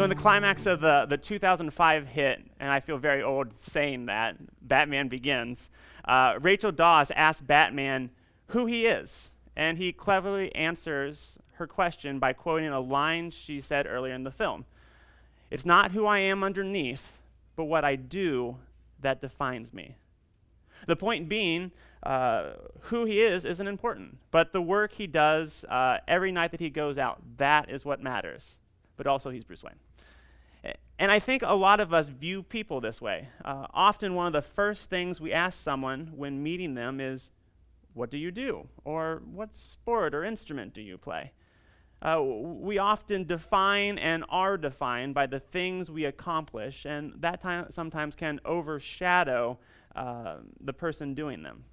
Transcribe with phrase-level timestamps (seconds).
[0.00, 4.06] So, in the climax of the, the 2005 hit, and I feel very old saying
[4.06, 4.34] that,
[4.66, 5.68] Batman Begins,
[6.06, 8.08] uh, Rachel Dawes asks Batman
[8.46, 9.30] who he is.
[9.54, 14.30] And he cleverly answers her question by quoting a line she said earlier in the
[14.30, 14.64] film
[15.50, 17.12] It's not who I am underneath,
[17.54, 18.56] but what I do
[19.00, 19.96] that defines me.
[20.86, 21.72] The point being,
[22.04, 22.52] uh,
[22.84, 26.70] who he is isn't important, but the work he does uh, every night that he
[26.70, 28.56] goes out, that is what matters.
[28.96, 29.74] But also, he's Bruce Wayne.
[31.00, 33.30] And I think a lot of us view people this way.
[33.42, 37.30] Uh, often, one of the first things we ask someone when meeting them is,
[37.94, 38.68] What do you do?
[38.84, 41.32] Or what sport or instrument do you play?
[42.02, 47.68] Uh, we often define and are defined by the things we accomplish, and that time
[47.70, 49.58] sometimes can overshadow
[49.96, 51.64] uh, the person doing them.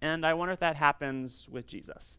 [0.00, 2.16] And I wonder if that happens with Jesus.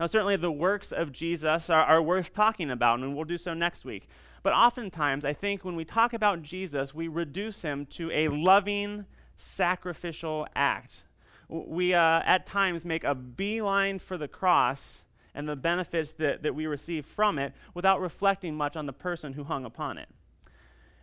[0.00, 3.54] Now, certainly the works of Jesus are, are worth talking about, and we'll do so
[3.54, 4.08] next week.
[4.42, 9.06] But oftentimes, I think when we talk about Jesus, we reduce him to a loving,
[9.36, 11.04] sacrificial act.
[11.48, 16.54] We, uh, at times, make a beeline for the cross and the benefits that, that
[16.54, 20.08] we receive from it without reflecting much on the person who hung upon it.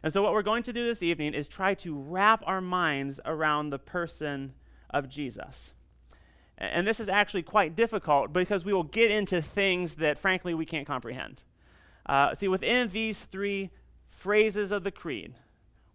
[0.04, 3.20] And so, what we're going to do this evening is try to wrap our minds
[3.26, 4.54] around the person
[4.92, 5.74] of Jesus.
[6.58, 10.66] And this is actually quite difficult because we will get into things that, frankly, we
[10.66, 11.44] can't comprehend.
[12.06, 13.72] Uh, see, within these three
[14.08, 15.34] phrases of the Creed,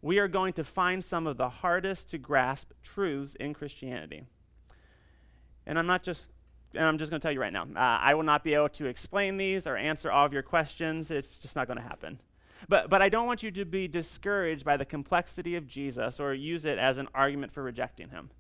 [0.03, 4.25] we are going to find some of the hardest to grasp truths in Christianity.
[5.67, 6.31] And I'm not just
[6.75, 8.69] and I'm just going to tell you right now, uh, I will not be able
[8.71, 11.11] to explain these or answer all of your questions.
[11.11, 12.21] It's just not going to happen.
[12.69, 16.35] But, but I don't want you to be discouraged by the complexity of Jesus or
[16.35, 18.31] use it as an argument for rejecting him.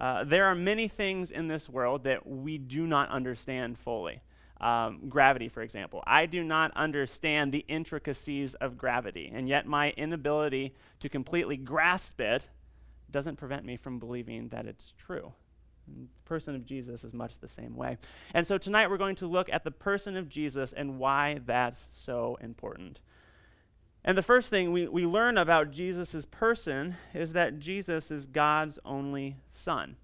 [0.00, 4.20] Uh, there are many things in this world that we do not understand fully.
[4.60, 6.02] Um, gravity, for example.
[6.06, 12.20] I do not understand the intricacies of gravity, and yet my inability to completely grasp
[12.20, 12.48] it
[13.10, 15.32] doesn't prevent me from believing that it's true.
[15.86, 17.98] The person of Jesus is much the same way.
[18.32, 21.88] And so tonight we're going to look at the person of Jesus and why that's
[21.92, 23.00] so important.
[24.04, 28.78] And the first thing we, we learn about Jesus' person is that Jesus is God's
[28.84, 29.96] only Son.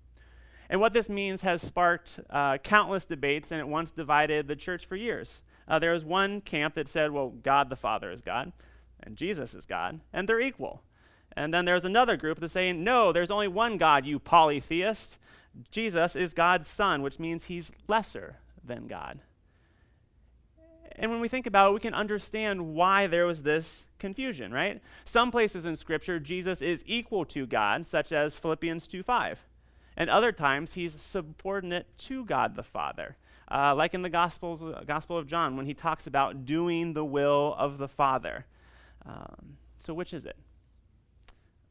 [0.71, 4.87] And what this means has sparked uh, countless debates, and it once divided the church
[4.87, 5.43] for years.
[5.67, 8.53] Uh, there was one camp that said, well, God the Father is God,
[9.03, 10.83] and Jesus is God, and they're equal.
[11.37, 15.19] And then there's another group that's saying, no, there's only one God, you polytheist.
[15.73, 19.19] Jesus is God's Son, which means he's lesser than God.
[20.95, 24.81] And when we think about it, we can understand why there was this confusion, right?
[25.05, 29.45] Some places in Scripture, Jesus is equal to God, such as Philippians 2 5.
[30.01, 33.19] And other times, he's subordinate to God the Father,
[33.51, 37.55] uh, like in the Gospels, Gospel of John, when he talks about doing the will
[37.59, 38.47] of the Father.
[39.05, 40.39] Um, so, which is it?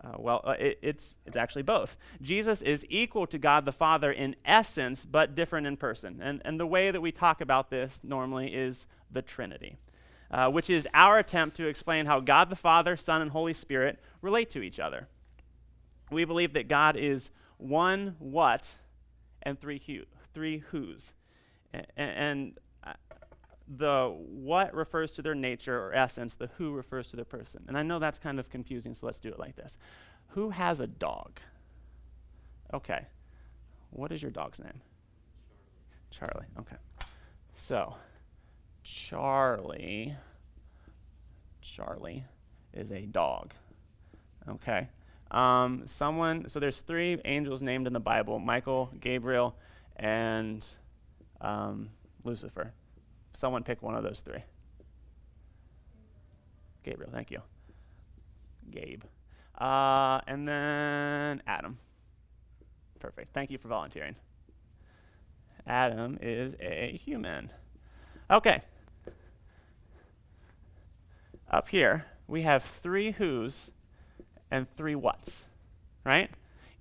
[0.03, 1.97] Uh, well, uh, it, it's, it's actually both.
[2.21, 6.21] Jesus is equal to God the Father in essence, but different in person.
[6.21, 9.77] And, and the way that we talk about this normally is the Trinity,
[10.29, 13.97] uh, which is our attempt to explain how God the Father, Son, and Holy Spirit
[14.21, 15.07] relate to each other.
[16.11, 18.73] We believe that God is one what
[19.43, 20.01] and three, who,
[20.33, 21.13] three who's.
[21.71, 22.59] And, and
[23.67, 27.63] the what refers to their nature or essence, the who refers to their person.
[27.67, 29.77] And I know that's kind of confusing, so let's do it like this.
[30.29, 31.39] Who has a dog?
[32.73, 33.05] Okay.
[33.91, 34.81] What is your dog's name?
[36.09, 36.31] Charlie.
[36.31, 36.45] Charlie.
[36.59, 36.77] Okay.
[37.55, 37.95] So,
[38.83, 40.15] Charlie
[41.61, 42.25] Charlie
[42.73, 43.53] is a dog.
[44.47, 44.87] Okay.
[45.31, 49.55] Um, someone, so there's three angels named in the Bible Michael, Gabriel,
[49.95, 50.65] and
[51.41, 51.89] um,
[52.23, 52.73] Lucifer.
[53.33, 54.43] Someone pick one of those three.
[56.83, 57.41] Gabriel, thank you.
[58.71, 59.03] Gabe.
[59.57, 61.77] Uh, and then Adam.
[62.99, 63.33] Perfect.
[63.33, 64.15] Thank you for volunteering.
[65.67, 67.51] Adam is a human.
[68.31, 68.61] Okay.
[71.51, 73.71] Up here, we have three who's
[74.51, 75.45] and three what's,
[76.05, 76.29] right?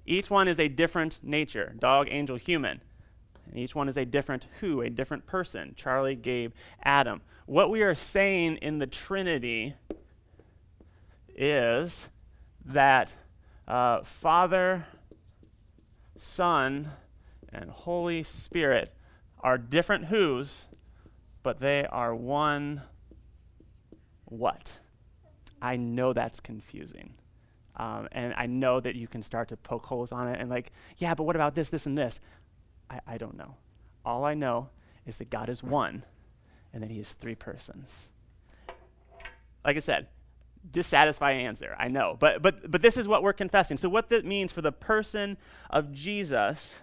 [0.06, 2.80] Each one is a different nature dog, angel, human.
[3.46, 7.20] And each one is a different who, a different person Charlie, Gabe, Adam.
[7.46, 9.74] What we are saying in the Trinity
[11.34, 12.08] is
[12.64, 13.12] that
[13.66, 14.86] uh, Father,
[16.16, 16.90] Son,
[17.52, 18.92] and Holy Spirit
[19.40, 20.64] are different who's,
[21.42, 22.82] but they are one
[24.24, 24.80] what?
[25.62, 27.14] I know that's confusing.
[27.78, 30.72] Um, and I know that you can start to poke holes on it and, like,
[30.98, 32.20] yeah, but what about this, this, and this?
[32.90, 33.56] I, I don't know.
[34.04, 34.70] All I know
[35.06, 36.04] is that God is one
[36.72, 38.08] and that He is three persons.
[39.64, 40.08] like I said,
[40.70, 41.76] dissatisfying answer.
[41.78, 43.76] I know, but but but this is what we're confessing.
[43.76, 45.36] So what that means for the person
[45.70, 46.78] of Jesus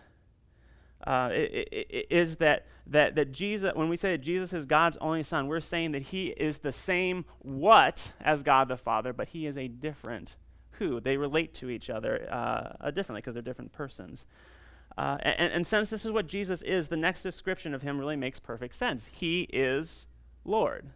[1.06, 5.48] uh, is that that that Jesus, when we say that Jesus is God's only Son,
[5.48, 9.58] we're saying that He is the same what as God the Father, but He is
[9.58, 10.36] a different
[10.80, 11.00] who.
[11.00, 14.26] They relate to each other uh, differently because they're different persons.
[14.98, 18.16] Uh, and, and since this is what Jesus is, the next description of Him really
[18.16, 19.10] makes perfect sense.
[19.12, 20.08] He is
[20.46, 20.92] Lord.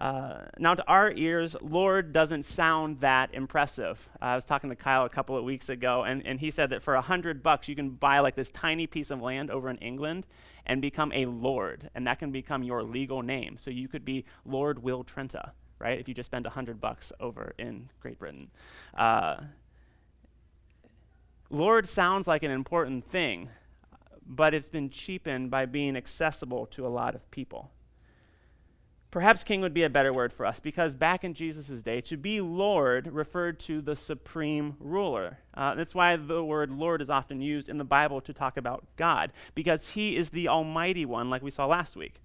[0.00, 4.08] Uh, now, to our ears, Lord doesn't sound that impressive.
[4.22, 6.70] Uh, I was talking to Kyle a couple of weeks ago, and, and he said
[6.70, 9.68] that for a hundred bucks, you can buy like this tiny piece of land over
[9.68, 10.26] in England
[10.66, 13.56] and become a lord, and that can become your legal name.
[13.58, 15.98] So you could be Lord Will Trenta, right?
[15.98, 18.50] If you just spend a hundred bucks over in Great Britain.
[18.96, 19.36] Uh,
[21.50, 23.48] Lord sounds like an important thing,
[24.26, 27.70] but it's been cheapened by being accessible to a lot of people.
[29.10, 32.18] Perhaps king would be a better word for us because back in Jesus' day, to
[32.18, 35.38] be Lord referred to the supreme ruler.
[35.54, 38.84] Uh, that's why the word Lord is often used in the Bible to talk about
[38.96, 42.20] God, because he is the Almighty One, like we saw last week.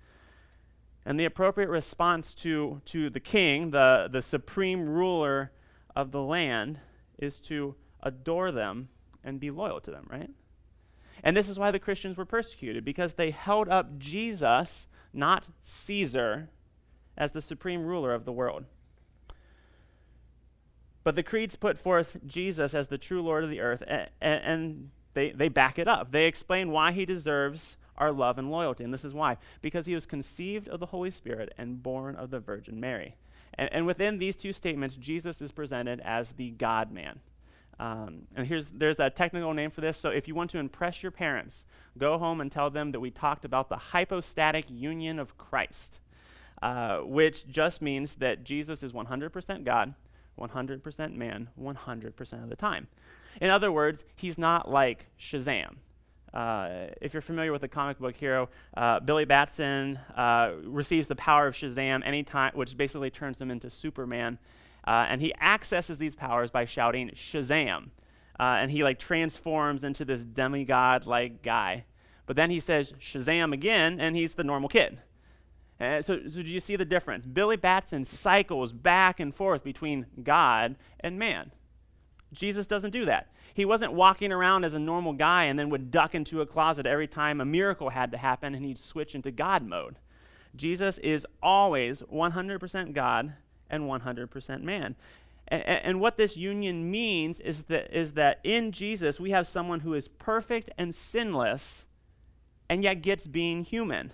[1.05, 5.51] And the appropriate response to, to the king, the, the supreme ruler
[5.95, 6.79] of the land,
[7.19, 8.89] is to adore them
[9.23, 10.29] and be loyal to them, right?
[11.23, 16.49] And this is why the Christians were persecuted, because they held up Jesus, not Caesar,
[17.17, 18.65] as the supreme ruler of the world.
[21.03, 24.89] But the creeds put forth Jesus as the true Lord of the earth, and, and
[25.13, 26.11] they, they back it up.
[26.11, 28.83] They explain why he deserves our love and loyalty.
[28.83, 32.29] And this is why because he was conceived of the Holy Spirit and born of
[32.29, 33.15] the Virgin Mary.
[33.55, 37.19] And, and within these two statements, Jesus is presented as the God man.
[37.79, 39.97] Um, and here's there's a technical name for this.
[39.97, 41.65] So if you want to impress your parents,
[41.97, 45.99] go home and tell them that we talked about the hypostatic union of Christ
[46.63, 49.93] uh, which just means that Jesus is 100% God,
[50.39, 52.87] 100% man, 100% of the time.
[53.41, 55.75] In other words, he's not like Shazam.
[56.33, 61.15] Uh, if you're familiar with the comic book hero, uh, Billy Batson uh, receives the
[61.15, 64.39] power of Shazam anytime, which basically turns him into Superman.
[64.85, 67.89] Uh, and he accesses these powers by shouting Shazam.
[68.39, 71.85] Uh, and he like transforms into this demigod like guy.
[72.25, 74.99] But then he says Shazam again, and he's the normal kid.
[75.79, 77.25] So, so do you see the difference?
[77.25, 81.51] Billy Batson cycles back and forth between God and man.
[82.31, 83.32] Jesus doesn't do that.
[83.53, 86.85] He wasn't walking around as a normal guy and then would duck into a closet
[86.85, 89.97] every time a miracle had to happen and he'd switch into God mode.
[90.55, 93.33] Jesus is always 100% God
[93.69, 94.95] and 100% man.
[95.47, 99.81] And, and what this union means is that, is that in Jesus we have someone
[99.81, 101.85] who is perfect and sinless
[102.69, 104.13] and yet gets being human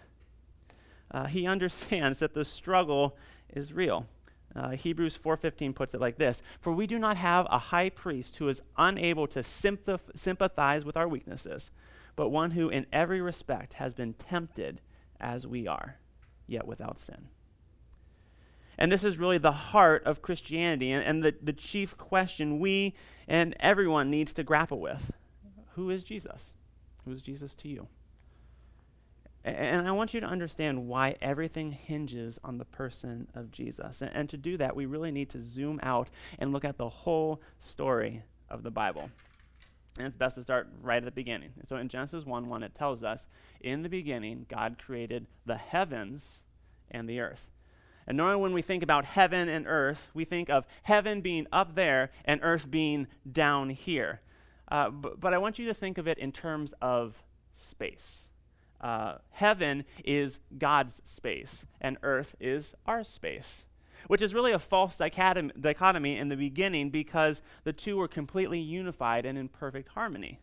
[1.11, 3.17] uh, he understands that the struggle
[3.53, 4.05] is real.
[4.55, 8.37] Uh, Hebrews 4:15 puts it like this: "For we do not have a high priest
[8.37, 11.71] who is unable to sympath- sympathize with our weaknesses,
[12.15, 14.81] but one who in every respect has been tempted
[15.19, 15.97] as we are,
[16.47, 17.27] yet without sin."
[18.77, 22.95] And this is really the heart of Christianity and, and the, the chief question we
[23.27, 25.11] and everyone needs to grapple with.
[25.73, 26.53] Who is Jesus?
[27.03, 27.87] Who is Jesus to you?
[29.55, 34.01] And I want you to understand why everything hinges on the person of Jesus.
[34.01, 36.89] And, and, to do that, we really need to zoom out and look at the
[36.89, 39.09] whole story of the Bible.
[39.97, 41.51] And it's best to start right at the beginning.
[41.67, 43.27] So in Genesis 1 1, it tells us,
[43.59, 46.43] In the beginning, God created the heavens
[46.89, 47.49] and the earth.
[48.07, 51.75] And normally, when we think about heaven and earth, we think of heaven being up
[51.75, 54.21] there and earth being down here.
[54.71, 57.21] Uh, but, but I want you to think of it in terms of
[57.53, 58.28] space
[58.81, 63.65] uh, heaven is God's space, and earth is our space,
[64.07, 69.25] which is really a false dichotomy in the beginning because the two were completely unified
[69.25, 70.39] and in perfect harmony.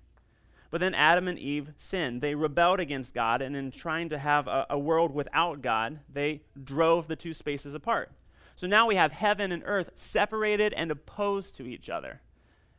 [0.71, 2.21] But then Adam and Eve sinned.
[2.21, 6.43] They rebelled against God, and in trying to have a, a world without God, they
[6.63, 8.11] drove the two spaces apart.
[8.57, 12.21] So now we have heaven and earth separated and opposed to each other.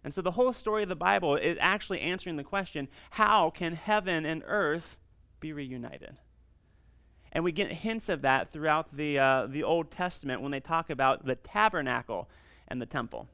[0.04, 3.74] And so the whole story of the Bible is actually answering the question how can
[3.74, 4.98] heaven and earth
[5.40, 6.18] be reunited.
[7.32, 10.90] And we get hints of that throughout the, uh, the Old Testament when they talk
[10.90, 12.30] about the tabernacle
[12.68, 13.28] and the temple.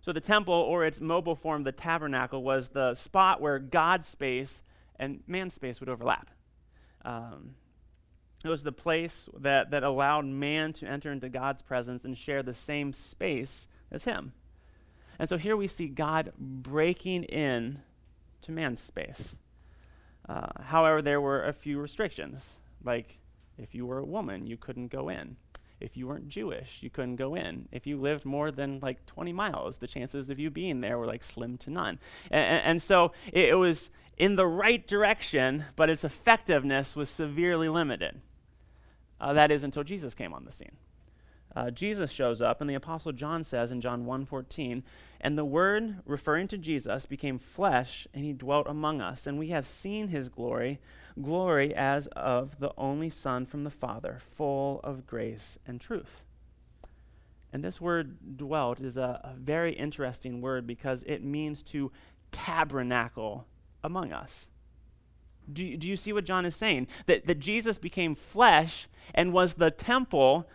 [0.00, 4.62] So, the temple, or its mobile form, the tabernacle, was the spot where God's space
[4.96, 6.30] and man's space would overlap.
[7.04, 7.54] Um,
[8.44, 12.42] it was the place that, that allowed man to enter into God's presence and share
[12.42, 14.34] the same space as him.
[15.18, 17.80] And so here we see God breaking in
[18.42, 19.36] to man's space.
[20.28, 23.18] Uh, however, there were a few restrictions, like
[23.58, 25.36] if you were a woman, you couldn't go in.
[25.80, 27.68] If you weren't Jewish, you couldn't go in.
[27.70, 31.06] If you lived more than like 20 miles, the chances of you being there were
[31.06, 31.98] like slim to none.
[32.30, 37.10] And, and, and so it, it was in the right direction, but its effectiveness was
[37.10, 38.20] severely limited.
[39.20, 40.76] Uh, that is until Jesus came on the scene.
[41.56, 44.82] Uh, Jesus shows up, and the Apostle John says in John 1.14,
[45.20, 49.26] And the Word, referring to Jesus, became flesh, and he dwelt among us.
[49.26, 50.80] And we have seen his glory,
[51.20, 56.22] glory as of the only Son from the Father, full of grace and truth.
[57.52, 61.92] And this word dwelt is a, a very interesting word because it means to
[62.32, 63.46] tabernacle
[63.84, 64.48] among us.
[65.52, 66.88] Do, do you see what John is saying?
[67.06, 70.48] That, that Jesus became flesh and was the temple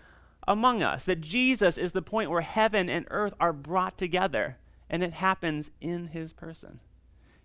[0.48, 1.06] among us.
[1.06, 4.58] That Jesus is the point where heaven and earth are brought together,
[4.90, 6.80] and it happens in his person.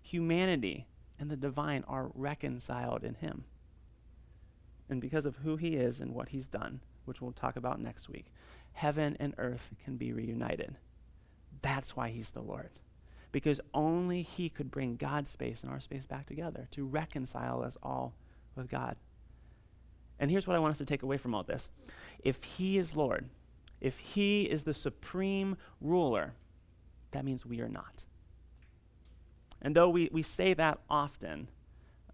[0.01, 0.87] Humanity
[1.19, 3.45] and the divine are reconciled in him.
[4.89, 8.09] And because of who he is and what he's done, which we'll talk about next
[8.09, 8.25] week,
[8.73, 10.77] heaven and earth can be reunited.
[11.61, 12.69] That's why he's the Lord
[13.35, 17.77] because only He could bring God's space and our space back together to reconcile us
[17.83, 18.15] all
[18.55, 18.95] with God.
[20.19, 21.69] And here's what I want us to take away from all this
[22.23, 23.29] if He is Lord,
[23.81, 26.33] if He is the supreme ruler,
[27.11, 28.03] that means we are not.
[29.61, 31.47] And though we, we say that often,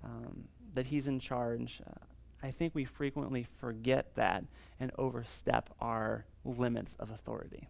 [0.03, 2.05] um, that He's in charge, uh,
[2.43, 4.43] I think we frequently forget that
[4.79, 7.70] and overstep our limits of authority.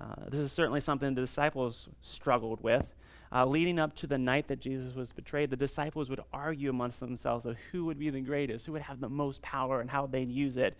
[0.00, 2.94] Uh, this is certainly something the disciples struggled with.
[3.30, 7.00] Uh, leading up to the night that Jesus was betrayed, the disciples would argue amongst
[7.00, 10.06] themselves of who would be the greatest, who would have the most power, and how
[10.06, 10.76] they'd use it.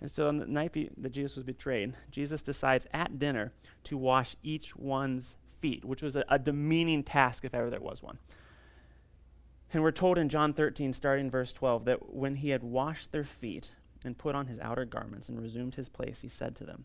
[0.00, 3.52] And so on the night be- that Jesus was betrayed, Jesus decides at dinner
[3.84, 8.02] to wash each one's feet, which was a, a demeaning task if ever there was
[8.02, 8.18] one.
[9.72, 13.24] And we're told in John 13, starting verse 12, that when he had washed their
[13.24, 13.72] feet
[14.04, 16.84] and put on his outer garments and resumed his place, he said to them,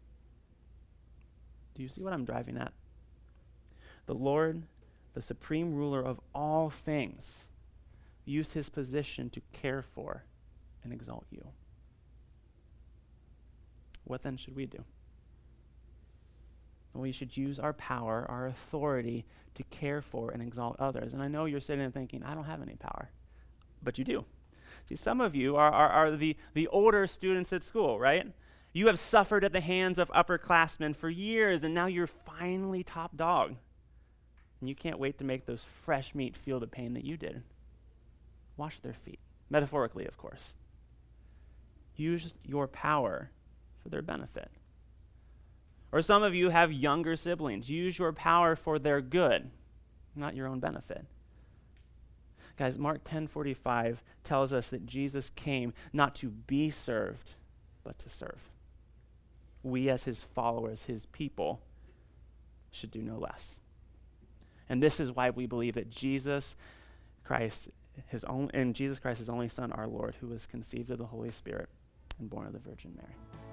[1.81, 2.73] You see what I'm driving at?
[4.05, 4.63] The Lord,
[5.13, 7.47] the supreme ruler of all things,
[8.23, 10.23] used his position to care for
[10.83, 11.47] and exalt you.
[14.03, 14.83] What then should we do?
[16.93, 21.13] we should use our power, our authority, to care for and exalt others.
[21.13, 23.09] And I know you're sitting and thinking, I don't have any power.
[23.81, 24.25] But you do.
[24.87, 28.27] See, some of you are, are, are the, the older students at school, right?
[28.73, 33.17] You have suffered at the hands of upperclassmen for years, and now you're finally top
[33.17, 33.55] dog.
[34.59, 37.43] And you can't wait to make those fresh meat feel the pain that you did.
[38.55, 39.19] Wash their feet.
[39.49, 40.53] Metaphorically, of course.
[41.95, 43.31] Use your power
[43.81, 44.49] for their benefit.
[45.91, 47.69] Or some of you have younger siblings.
[47.69, 49.49] Use your power for their good,
[50.15, 51.05] not your own benefit.
[52.55, 57.33] Guys, Mark 10:45 tells us that Jesus came not to be served,
[57.83, 58.51] but to serve
[59.63, 61.61] we as his followers, his people,
[62.71, 63.59] should do no less.
[64.69, 66.55] And this is why we believe that Jesus
[67.23, 67.69] Christ,
[68.07, 71.05] his own, and Jesus Christ, his only Son, our Lord, who was conceived of the
[71.05, 71.69] Holy Spirit
[72.19, 73.50] and born of the Virgin Mary.